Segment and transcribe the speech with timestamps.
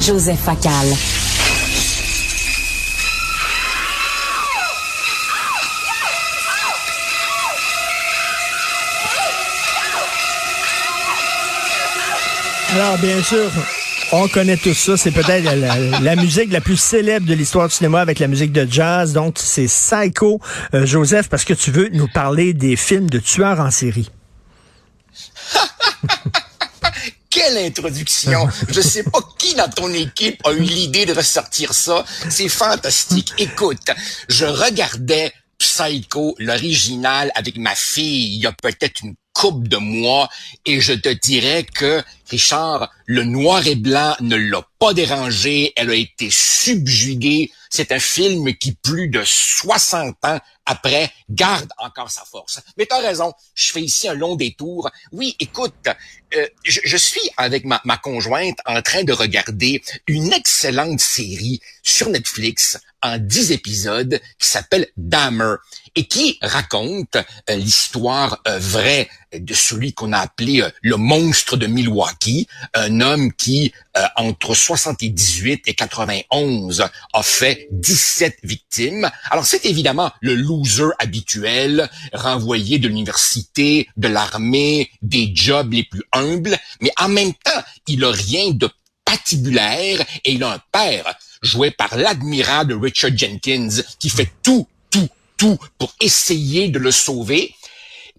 [0.00, 0.86] Joseph Facal.
[12.74, 13.50] Alors, bien sûr,
[14.12, 14.96] on connaît tout ça.
[14.96, 15.44] C'est peut-être
[16.02, 19.12] la, musique la plus célèbre de l'histoire du cinéma avec la musique de jazz.
[19.12, 20.40] Donc, c'est Psycho,
[20.74, 24.10] euh, Joseph, parce que tu veux nous parler des films de tueurs en série.
[27.66, 28.48] Introduction!
[28.68, 32.04] Je sais pas qui dans ton équipe a eu l'idée de ressortir ça.
[32.28, 33.32] C'est fantastique.
[33.38, 33.90] Écoute,
[34.28, 40.28] je regardais Psycho, l'original, avec ma fille il y a peut-être une coupe de mois
[40.66, 45.90] et je te dirais que Richard, le noir et blanc ne l'a pas dérangé, elle
[45.90, 47.52] a été subjuguée.
[47.70, 52.60] C'est un film qui, plus de 60 ans après, garde encore sa force.
[52.76, 54.90] Mais tu as raison, je fais ici un long détour.
[55.12, 55.86] Oui, écoute,
[56.34, 62.10] euh, je, suis avec ma, ma conjointe en train de regarder une excellente série sur
[62.10, 65.54] Netflix en dix épisodes qui s'appelle Dahmer
[65.98, 71.66] et qui raconte euh, l'histoire euh, vraie de celui qu'on a appelé le monstre de
[71.66, 73.74] Milwaukee, un homme qui,
[74.16, 79.10] entre 78 et 91, a fait 17 victimes.
[79.30, 86.04] Alors c'est évidemment le loser habituel, renvoyé de l'université, de l'armée, des jobs les plus
[86.12, 88.70] humbles, mais en même temps, il a rien de
[89.04, 94.66] patibulaire et il a un père joué par l'admirable Richard Jenkins qui fait tout,
[95.38, 97.54] tout, pour essayer de le sauver.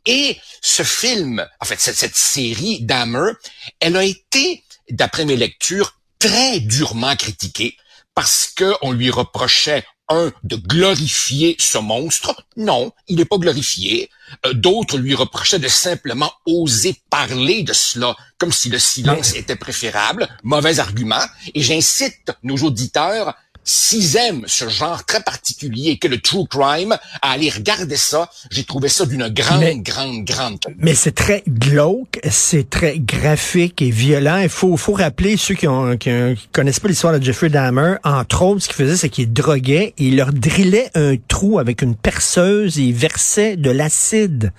[0.08, 3.34] Et ce film, en fait, cette, cette série Dahmer,
[3.80, 7.78] elle a été, d'après mes lectures, très durement critiquée
[8.16, 12.44] parce qu'on lui reprochait un, de glorifier ce monstre.
[12.58, 14.10] Non, il n'est pas glorifié.
[14.46, 19.56] Euh, d'autres lui reprochaient de simplement oser parler de cela, comme si le silence était
[19.56, 20.28] préférable.
[20.44, 21.24] Mauvais argument.
[21.54, 27.32] Et j'incite nos auditeurs s'ils aiment ce genre très particulier que le true crime, à
[27.32, 30.60] aller regarder ça, j'ai trouvé ça d'une grande, grande, grande.
[30.78, 34.38] Mais c'est très glauque, c'est très graphique et violent.
[34.38, 36.10] Il faut, faut rappeler ceux qui, ont, qui,
[36.52, 40.08] connaissent pas l'histoire de Jeffrey Dahmer, entre autres, ce qu'il faisait, c'est qu'il droguait et
[40.08, 44.52] il leur drillait un trou avec une perceuse et il versait de l'acide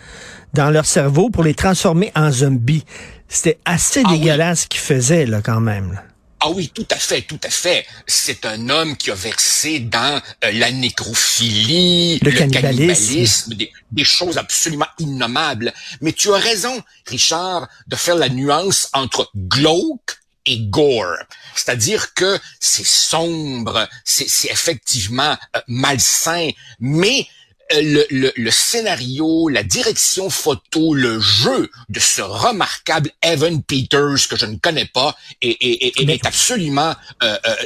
[0.55, 2.85] dans leur cerveau pour les transformer en zombies.
[3.29, 5.93] C'était assez ah dégueulasse ce qu'il faisait, là, quand même.
[5.93, 6.05] Là.
[6.43, 7.87] Ah oui, tout à fait, tout à fait.
[8.07, 14.87] C'est un homme qui a versé dans euh, la nécrophilie, le, cannibalisme, des, choses absolument
[14.99, 15.75] innommables.
[16.01, 21.19] Mais tu as raison, Richard, de faire la nuance entre glauque et gore.
[21.55, 27.27] C'est-à-dire que c'est sombre, c'est effectivement euh, malsain, mais
[27.73, 34.37] le, le, le, scénario, la direction photo, le jeu de ce remarquable Evan Peters que
[34.37, 37.57] je ne connais pas et, et, et est absolument euh, euh,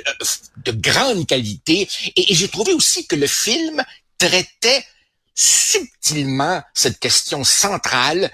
[0.64, 1.88] de grande qualité.
[2.16, 3.82] Et, j'ai trouvé aussi que le film
[4.18, 4.84] traitait
[5.34, 8.30] subtilement cette question centrale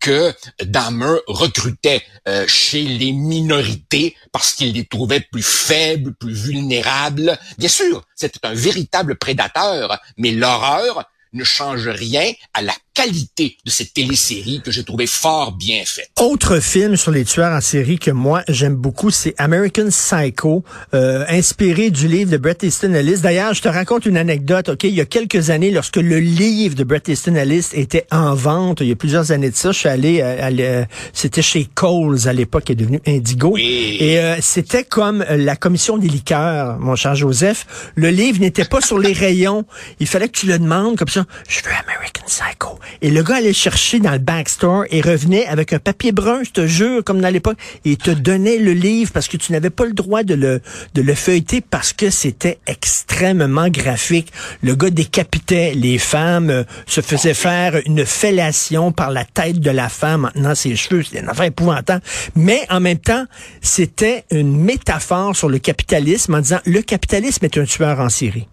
[0.00, 7.38] que Dahmer recrutait euh, chez les minorités parce qu'il les trouvait plus faibles, plus vulnérables.
[7.58, 13.70] Bien sûr, c'était un véritable prédateur, mais l'horreur ne change rien à la qualité de
[13.70, 16.10] cette télésérie que j'ai trouvé fort bien faite.
[16.20, 21.24] Autre film sur les tueurs en série que moi j'aime beaucoup, c'est American Psycho, euh,
[21.28, 23.18] inspiré du livre de Bret Easton Ellis.
[23.18, 24.68] D'ailleurs, je te raconte une anecdote.
[24.68, 28.34] Ok, il y a quelques années, lorsque le livre de Bret Easton Ellis était en
[28.34, 32.28] vente, il y a plusieurs années de ça, je suis allé, euh, c'était chez Coles
[32.28, 36.94] à l'époque, qui est devenu Indigo, et euh, c'était comme la commission des liqueurs, mon
[36.94, 37.66] cher Joseph.
[37.96, 39.64] Le livre n'était pas sur les rayons.
[39.98, 41.24] Il fallait que tu le demandes comme ça.
[41.48, 42.78] Je veux American Psycho.
[43.02, 46.50] Et le gars allait chercher dans le backstore et revenait avec un papier brun, je
[46.50, 49.84] te jure, comme dans l'époque, et te donnait le livre parce que tu n'avais pas
[49.84, 50.60] le droit de le,
[50.94, 54.32] de le feuilleter parce que c'était extrêmement graphique.
[54.62, 59.70] Le gars décapitait les femmes, euh, se faisait faire une fellation par la tête de
[59.70, 61.02] la femme maintenant ses cheveux.
[61.02, 62.02] C'était une affaire épouvantable.
[62.34, 63.24] Mais en même temps,
[63.60, 68.46] c'était une métaphore sur le capitalisme en disant le capitalisme est un tueur en série.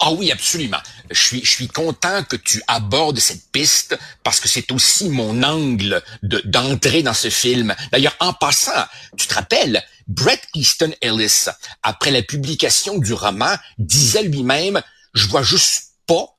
[0.00, 0.78] Ah oui, absolument.
[1.10, 5.42] Je suis, je suis content que tu abordes cette piste parce que c'est aussi mon
[5.42, 7.74] angle de, d'entrer dans ce film.
[7.92, 8.84] D'ailleurs, en passant,
[9.16, 11.46] tu te rappelles, Bret Easton Ellis,
[11.82, 14.82] après la publication du roman, disait lui-même,
[15.14, 16.33] je vois juste pas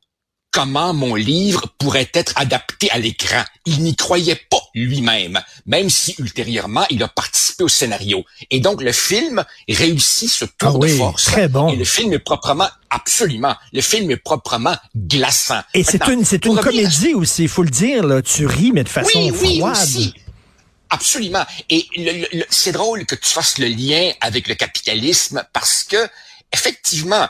[0.56, 3.44] comment mon livre pourrait être adapté à l'écran.
[3.66, 8.24] Il n'y croyait pas lui-même, même si ultérieurement il a participé au scénario.
[8.52, 11.26] Et donc le film réussit ce tour ah de force.
[11.26, 11.74] Très bon.
[11.74, 15.60] Et le film est proprement, absolument, le film est proprement glaçant.
[15.74, 18.06] Et c'est une, c'est une comédie aussi, il faut le dire.
[18.06, 18.22] Là.
[18.22, 20.14] Tu ris mais de façon oui, oui, Aussi.
[20.90, 21.44] Absolument.
[21.70, 21.86] Et
[22.50, 26.08] c'est drôle que tu fasses le lien avec le capitalisme parce que,
[26.54, 27.28] effectivement,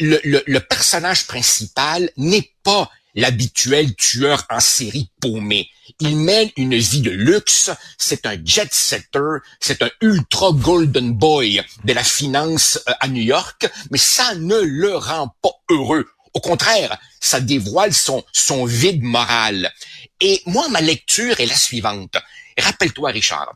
[0.00, 5.68] le, le personnage principal n'est pas l'habituel tueur en série paumé.
[6.00, 11.62] Il mène une vie de luxe, c'est un jet setter, c'est un ultra golden boy
[11.84, 16.08] de la finance euh, à New York, mais ça ne le rend pas heureux.
[16.34, 19.72] Au contraire, ça dévoile son, son vide moral.
[20.20, 22.16] Et moi, ma lecture est la suivante.
[22.56, 23.52] Rappelle-toi, Richard,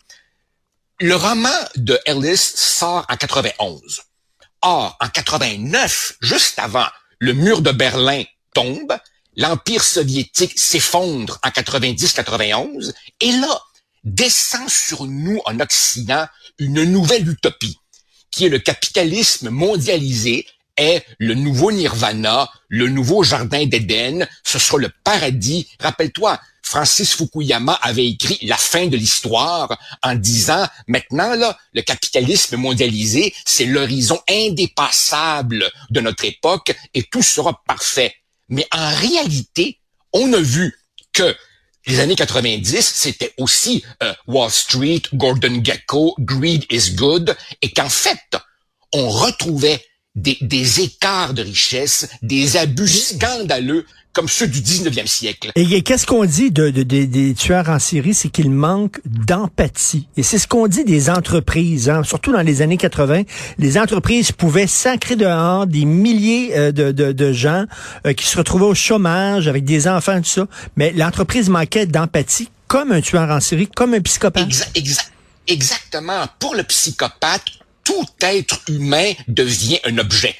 [1.01, 4.03] le roman de Ellis sort en 91.
[4.63, 6.87] Or, en 89, juste avant,
[7.19, 8.23] le mur de Berlin
[8.55, 8.97] tombe,
[9.37, 13.61] l'Empire soviétique s'effondre en 90-91, et là,
[14.05, 16.27] descend sur nous en Occident
[16.59, 17.79] une nouvelle utopie,
[18.31, 24.79] qui est le capitalisme mondialisé, est le nouveau nirvana, le nouveau jardin d'Éden, ce sera
[24.79, 25.69] le paradis.
[25.81, 32.57] Rappelle-toi, Francis Fukuyama avait écrit La fin de l'histoire en disant, maintenant, là, le capitalisme
[32.57, 38.15] mondialisé, c'est l'horizon indépassable de notre époque et tout sera parfait.
[38.49, 39.81] Mais en réalité,
[40.13, 40.79] on a vu
[41.13, 41.35] que
[41.87, 47.89] les années 90, c'était aussi euh, Wall Street, Gordon Gecko, Greed is Good, et qu'en
[47.89, 48.37] fait,
[48.93, 55.53] on retrouvait des, des écarts de richesse, des abus scandaleux comme ceux du 19e siècle.
[55.55, 60.09] Et qu'est-ce qu'on dit de, des tueurs en série, c'est qu'il manque d'empathie.
[60.17, 62.03] Et c'est ce qu'on dit des entreprises, hein.
[62.03, 63.23] surtout dans les années 80.
[63.59, 67.65] Les entreprises pouvaient sacrer dehors des milliers euh, de, de, gens
[68.07, 70.47] euh, qui se retrouvaient au chômage avec des enfants, tout ça.
[70.77, 74.71] Mais l'entreprise manquait d'empathie comme un tueur en série, comme un psychopathe.
[75.47, 76.27] exactement.
[76.39, 77.45] Pour le psychopathe,
[77.85, 80.35] tout être humain devient un objet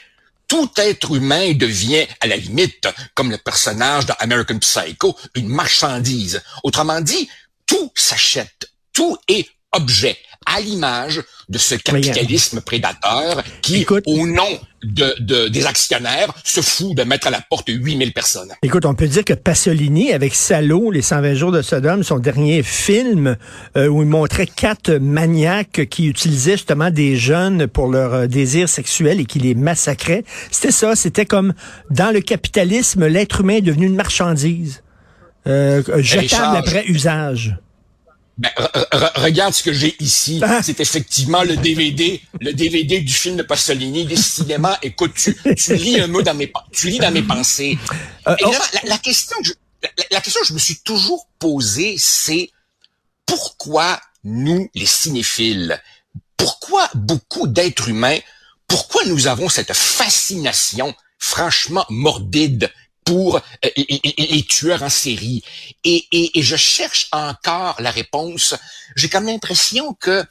[0.53, 6.43] tout être humain devient, à la limite, comme le personnage dans American Psycho, une marchandise.
[6.63, 7.27] Autrement dit,
[7.65, 15.49] tout s'achète, tout est objet, à l'image de ce capitalisme prédateur qui, au nom de,
[15.49, 18.53] des actionnaires, se fout de mettre à la porte 8000 personnes.
[18.63, 22.63] Écoute, on peut dire que Pasolini, avec Salo, Les 120 jours de Sodome, son dernier
[22.63, 23.37] film,
[23.77, 28.69] euh, où il montrait quatre maniaques qui utilisaient justement des jeunes pour leur euh, désir
[28.69, 31.55] sexuel et qui les massacraient, c'était ça, c'était comme
[31.91, 34.83] dans le capitalisme, l'être humain est devenu une marchandise.
[35.47, 37.57] Euh, jetable après usage.
[38.39, 38.51] Ben,
[39.17, 40.41] regarde ce que j'ai ici.
[40.43, 40.63] Ah.
[40.63, 44.75] C'est effectivement le DVD, le DVD du film de Pasolini, décidément.
[44.83, 47.79] Écoute, tu, tu lis un mot dans mes, tu lis dans mes pensées.
[48.27, 48.53] Euh, Et oh.
[48.85, 49.53] la, question que je,
[50.11, 52.51] la, question que je me suis toujours posée, c'est
[53.27, 55.81] pourquoi nous, les cinéphiles,
[56.37, 58.19] pourquoi beaucoup d'êtres humains,
[58.67, 62.73] pourquoi nous avons cette fascination franchement morbide
[63.05, 65.43] pour euh, les, tueurs en série.
[65.85, 68.55] Et, et, je cherche encore la réponse.
[68.97, 70.25] J'ai comme l'impression que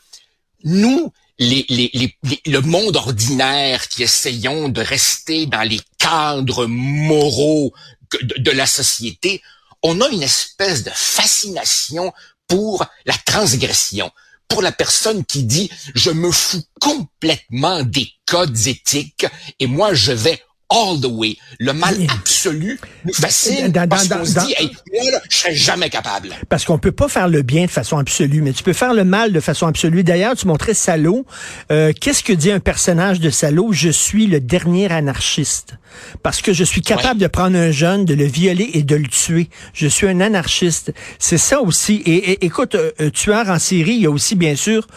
[0.64, 7.74] nous, le monde ordinaire qui essayons de rester dans les cadres moraux
[8.22, 9.42] de, de la société,
[9.84, 12.14] on a une espèce de fascination
[12.48, 14.12] pour la transgression,
[14.48, 19.26] pour la personne qui dit je me fous complètement des codes éthiques
[19.60, 21.38] et moi je vais all the way.
[21.60, 25.90] Le mal absolu nous fascine parce qu'on se dit, hey, moi, là, je serais jamais
[25.90, 26.30] capable.
[26.50, 29.04] Parce qu'on peut pas faire le bien de façon absolue, mais tu peux faire le
[29.04, 30.04] mal de façon absolue.
[30.04, 31.26] D'ailleurs, tu montrais Salo.
[31.72, 33.72] Euh, Qu'est-ce que dit un personnage de Salo?
[33.72, 35.76] Je suis le dernier anarchiste.
[36.24, 39.08] Parce que je suis capable de prendre un jeune, de le violer et de le
[39.08, 39.50] tuer.
[39.74, 40.94] Je suis un anarchiste.
[41.20, 42.02] C'est ça aussi.
[42.06, 44.88] Et, écoute, euh, euh, tueur en série, il y a aussi, bien sûr,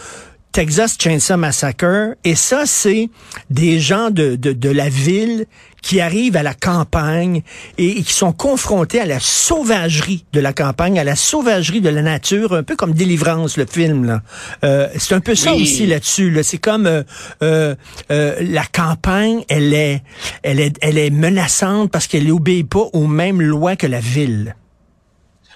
[0.54, 2.14] Texas Chainsaw Massacre.
[2.22, 3.10] Et ça, c'est
[3.50, 5.46] des gens de, de, de, la ville
[5.82, 7.42] qui arrivent à la campagne
[7.76, 12.02] et, qui sont confrontés à la sauvagerie de la campagne, à la sauvagerie de la
[12.02, 14.04] nature, un peu comme Délivrance, le film.
[14.04, 14.22] Là.
[14.62, 16.30] Euh, c'est un peu ça aussi là-dessus.
[16.30, 16.44] Là.
[16.44, 17.02] C'est comme euh,
[17.42, 17.74] euh,
[18.12, 20.04] euh, la campagne, elle est,
[20.44, 24.54] elle est, elle est menaçante parce qu'elle n'obéit pas aux mêmes lois que la ville.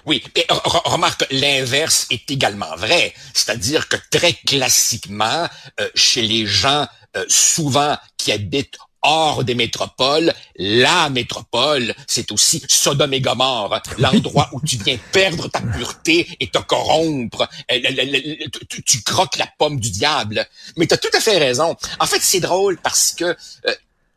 [0.05, 3.13] Oui, et remarque, l'inverse est également vrai.
[3.33, 5.47] C'est-à-dire que très classiquement,
[5.79, 6.87] euh, chez les gens
[7.17, 14.49] euh, souvent qui habitent hors des métropoles, la métropole, c'est aussi Sodome et Gomorre, l'endroit
[14.51, 17.47] où tu viens perdre ta pureté et te corrompre.
[17.71, 17.79] Euh,
[18.85, 20.45] tu, croques la pomme du diable.
[20.75, 21.77] Mais tu as tout à fait raison.
[21.99, 23.35] En fait, c'est drôle parce que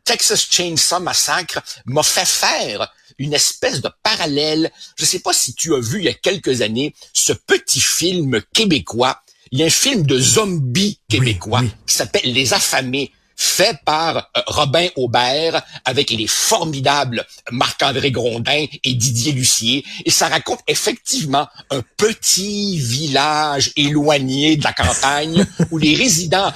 [0.03, 4.71] Texas Chainsaw Massacre m'a fait faire une espèce de parallèle.
[4.95, 7.81] Je ne sais pas si tu as vu il y a quelques années ce petit
[7.81, 9.21] film québécois.
[9.51, 14.41] Il y a un film de zombies québécois qui s'appelle Les Affamés fait par euh,
[14.47, 19.83] Robin Aubert avec les formidables Marc-André Grondin et Didier Lucier.
[20.05, 26.51] Et ça raconte effectivement un petit village éloigné de la campagne où les résidents,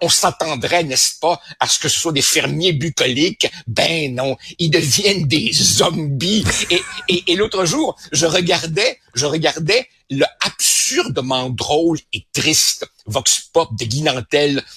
[0.00, 3.50] on, s'attendrait, n'est-ce pas, à ce que ce soit des fermiers bucoliques.
[3.66, 6.44] Ben non, ils deviennent des zombies.
[6.70, 13.40] Et, et, et l'autre jour, je regardais, je regardais le absurdement drôle et triste vox
[13.52, 14.04] pop de Guy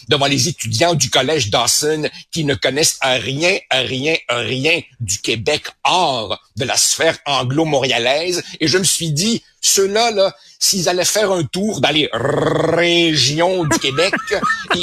[0.09, 6.41] devant les étudiants du collège Dawson qui ne connaissent rien, rien, rien du Québec hors
[6.55, 8.43] de la sphère anglo-montréalaise.
[8.59, 13.63] Et je me suis dit, ceux-là, là, s'ils allaient faire un tour dans les régions
[13.63, 14.13] du Québec,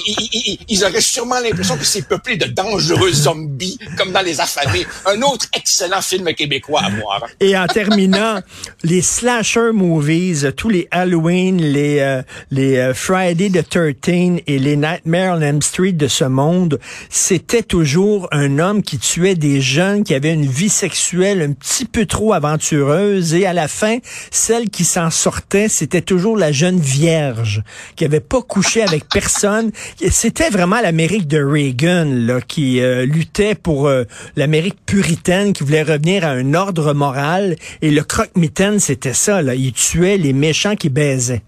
[0.69, 4.87] ils, auraient sûrement l'impression que c'est peuplé de dangereux zombies, comme dans Les Affamés.
[5.07, 7.27] Un autre excellent film québécois à voir.
[7.41, 8.41] Et en terminant,
[8.83, 14.77] les slasher movies, tous les Halloween, les, euh, les euh, Friday the 13 et les
[14.77, 20.05] Nightmare on Elm Street de ce monde, c'était toujours un homme qui tuait des jeunes,
[20.05, 23.99] qui avait une vie sexuelle un petit peu trop aventureuse et à la fin,
[24.31, 27.63] celle qui s'en sortait, c'était toujours la jeune vierge
[27.97, 29.71] qui avait pas couché avec personne.
[30.11, 34.05] C'était vraiment l'Amérique de Reagan là, qui euh, luttait pour euh,
[34.37, 37.57] l'Amérique puritaine, qui voulait revenir à un ordre moral.
[37.83, 39.43] Et le croque-mitaine, c'était ça.
[39.43, 39.55] Là.
[39.55, 41.43] Il tuait les méchants qui baisaient.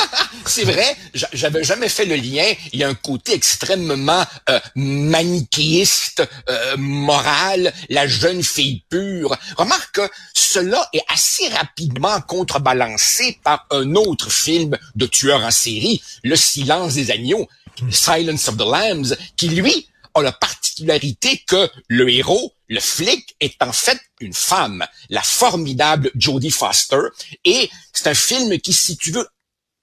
[0.46, 0.96] C'est vrai,
[1.32, 2.52] j'avais jamais fait le lien.
[2.72, 9.36] Il y a un côté extrêmement euh, manichéiste, euh, moral, la jeune fille pure.
[9.56, 16.02] Remarque que cela est assez rapidement contrebalancé par un autre film de tueur en série,
[16.22, 17.48] Le silence des agneaux,
[17.90, 23.62] Silence of the Lambs, qui lui a la particularité que le héros, le flic, est
[23.62, 27.02] en fait une femme, la formidable Jodie Foster,
[27.44, 29.26] et c'est un film qui, si tu veux,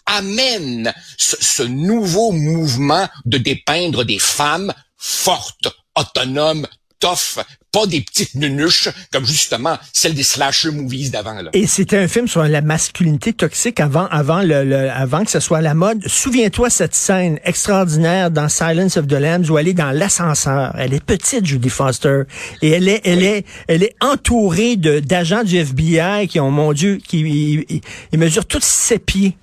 [0.06, 6.68] amène ce, nouveau mouvement de dépeindre des femmes fortes, autonomes,
[7.00, 7.44] tough,
[7.74, 11.36] pas des petites nunuches comme justement celle des slasher movies d'avant.
[11.54, 15.60] Et c'était un film sur la masculinité toxique avant, avant, le, avant que ce soit
[15.60, 16.08] la mode.
[16.08, 20.76] Souviens-toi cette scène extraordinaire dans Silence of the Lambs où elle est dans l'ascenseur.
[20.78, 22.22] Elle est petite, Judy Foster,
[22.62, 27.00] et elle est, elle est, elle est entourée d'agents du FBI qui ont, mon Dieu,
[27.06, 27.82] qui ils,
[28.12, 29.36] ils mesurent tous ses pieds.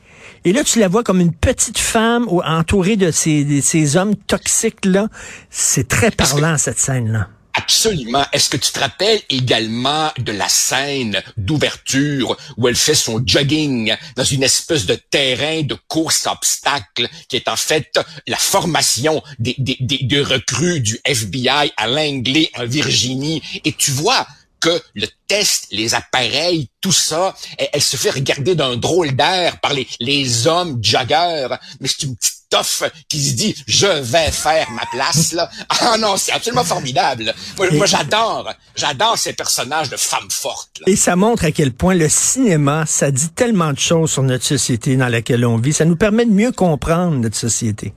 [0.45, 5.09] Et là, tu la vois comme une petite femme entourée de ces, ces hommes toxiques-là.
[5.51, 7.29] C'est très parlant, cette scène-là.
[7.53, 8.25] Absolument.
[8.33, 13.95] Est-ce que tu te rappelles également de la scène d'ouverture où elle fait son jogging
[14.17, 19.57] dans une espèce de terrain de course obstacle qui est en fait la formation des,
[19.59, 23.43] des, des, recrues du FBI à Langley en Virginie?
[23.65, 24.27] Et tu vois,
[24.61, 27.35] que le test, les appareils, tout ça,
[27.73, 31.49] elle, se fait regarder d'un drôle d'air par les, les hommes joggers.
[31.81, 35.49] Mais c'est une petite toffe qui se dit, je vais faire ma place, là.
[35.69, 37.33] Ah non, c'est absolument formidable.
[37.57, 40.83] Moi, j'adore, j'adore ces personnages de femmes fortes.
[40.87, 44.45] Et ça montre à quel point le cinéma, ça dit tellement de choses sur notre
[44.45, 45.73] société dans laquelle on vit.
[45.73, 47.95] Ça nous permet de mieux comprendre notre société.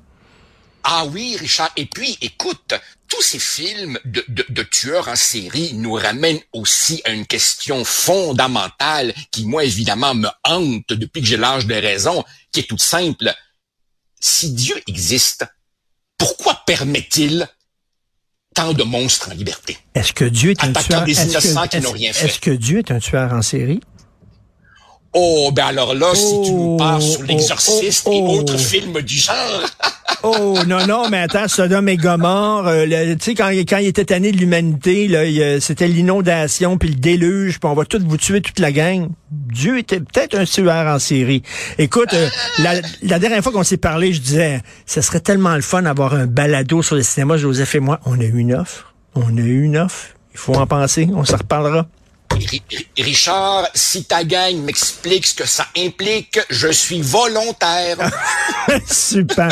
[0.84, 1.72] Ah oui, Richard.
[1.78, 2.74] Et puis, écoute,
[3.14, 9.14] tous ces films de, de, tueurs en série nous ramènent aussi à une question fondamentale
[9.30, 13.32] qui, moi, évidemment, me hante depuis que j'ai l'âge de raison, qui est toute simple.
[14.20, 15.46] Si Dieu existe,
[16.18, 17.48] pourquoi permet-il
[18.56, 19.78] tant de monstres en liberté?
[19.94, 21.08] Est-ce que Dieu est un tueur?
[21.08, 23.82] Est-ce que Dieu est un tueur en série?
[25.16, 29.00] Oh, ben alors là, si tu nous parles sur oh, l'exorciste et oh, autres films
[29.02, 29.62] du genre.
[30.24, 34.06] oh, non, non, mais attends, Sodome et Gomorre, euh, tu sais, quand, quand il était
[34.06, 38.42] tanné de l'humanité, là, c'était l'inondation, puis le déluge, puis on va tous vous tuer,
[38.42, 39.10] toute la gang.
[39.30, 41.44] Dieu était peut-être un tueur en série.
[41.78, 42.28] Écoute, euh,
[42.58, 46.16] la, la, dernière fois qu'on s'est parlé, je disais, ce serait tellement le fun d'avoir
[46.16, 48.00] un balado sur le cinéma, Joseph et moi.
[48.06, 48.96] On a eu une offre.
[49.14, 50.08] On a eu une offre.
[50.34, 51.08] Il faut en penser.
[51.14, 51.88] On s'en reparlera.
[52.98, 57.98] Richard, si ta gang m'explique ce que ça implique, je suis volontaire.
[58.90, 59.50] Super.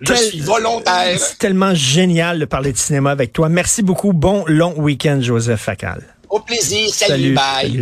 [0.00, 1.18] je suis volontaire.
[1.18, 3.48] C'est tellement génial de parler de cinéma avec toi.
[3.48, 4.12] Merci beaucoup.
[4.12, 6.02] Bon long week-end, Joseph Facal.
[6.28, 6.88] Au plaisir.
[6.92, 7.80] Salut, bye.